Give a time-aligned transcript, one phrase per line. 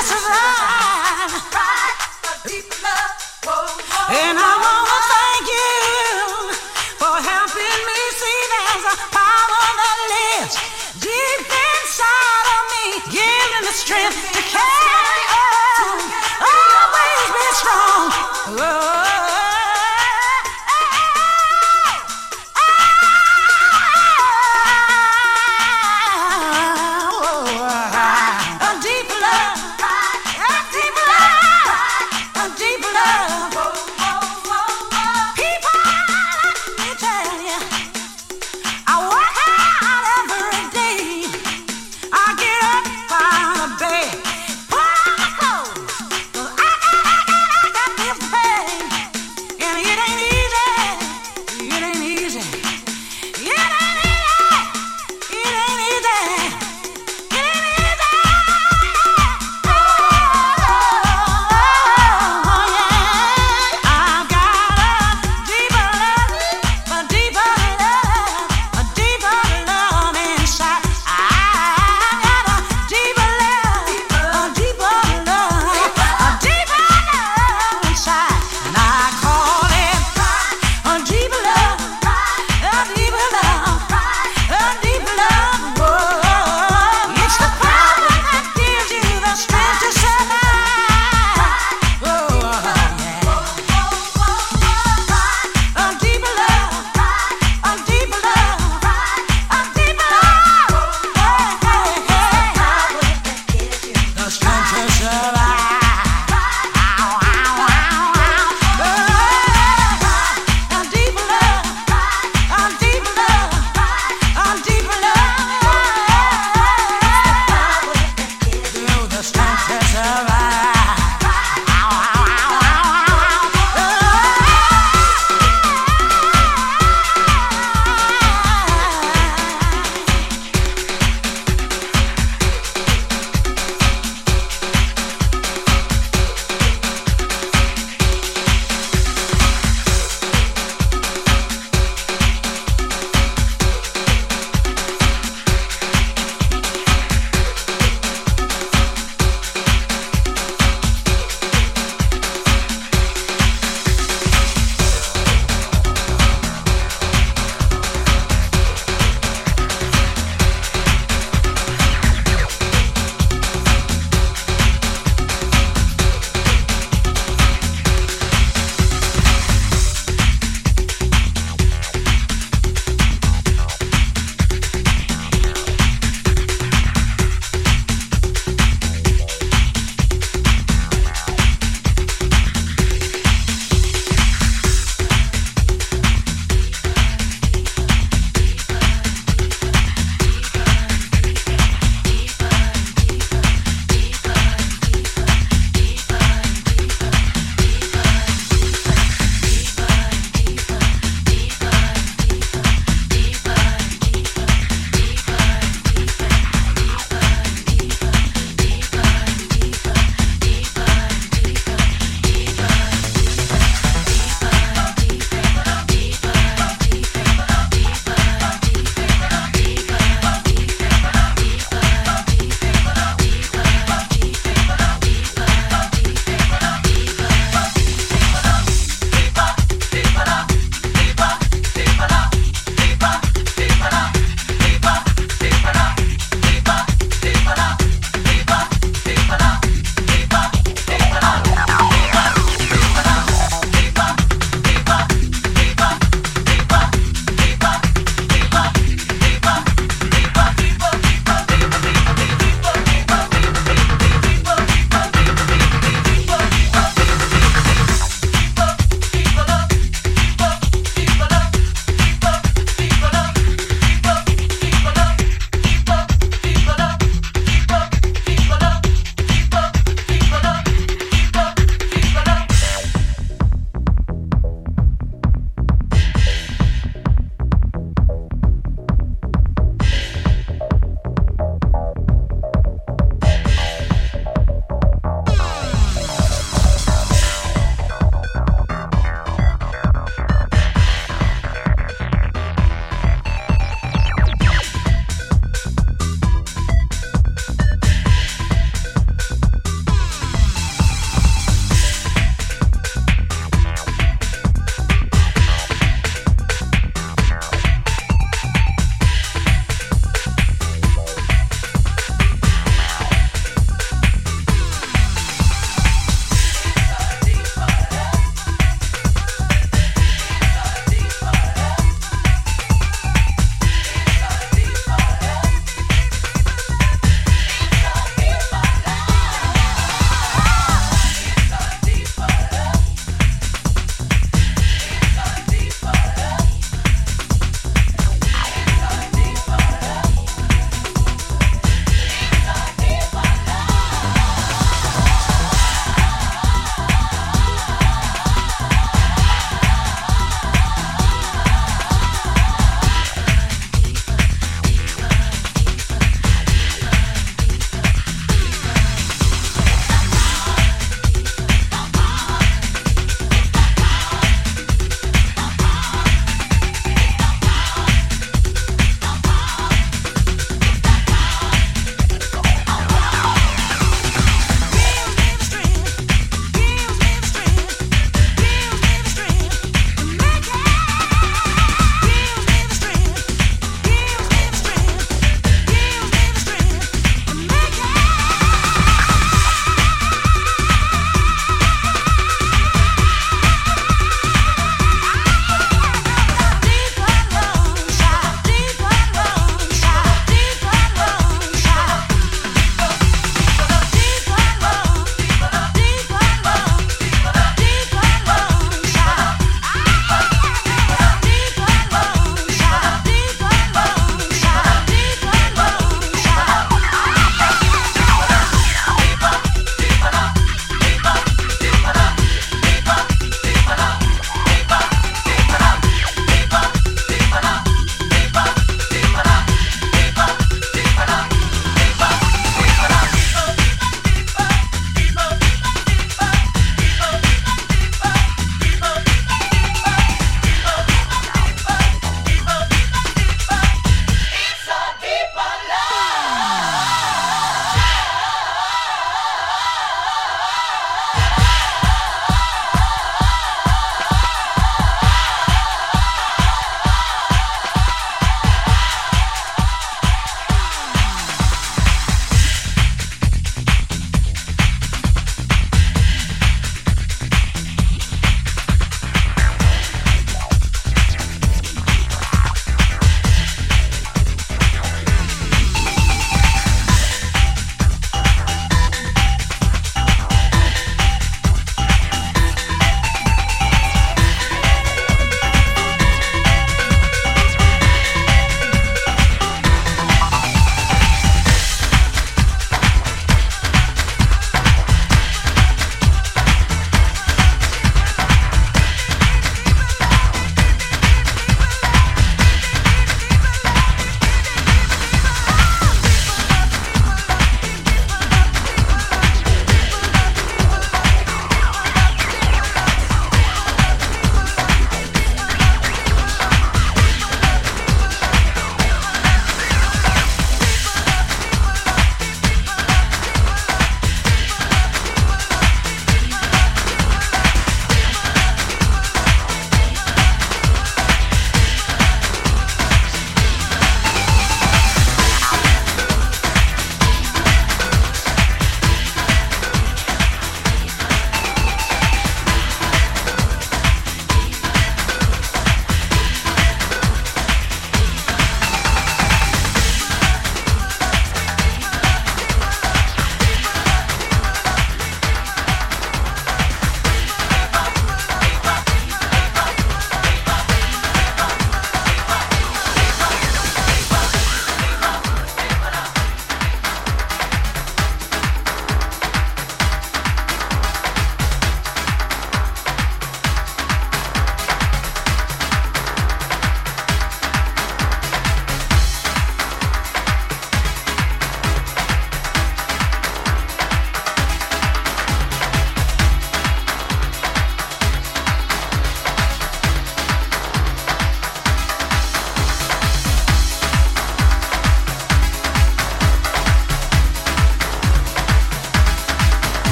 [0.00, 0.49] That's right.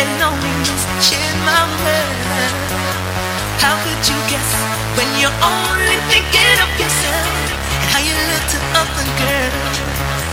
[0.00, 0.82] and loneliness
[1.44, 1.60] my.
[3.60, 4.50] How could you guess
[4.96, 7.28] when you're only thinking of yourself
[7.76, 10.24] and how you look to other girls?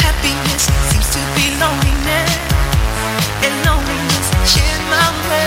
[0.00, 2.32] Happiness seems to be loneliness
[3.44, 4.26] and loneliness
[4.88, 5.44] my.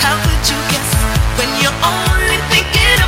[0.00, 0.90] How could you guess
[1.36, 3.03] when you're only thinking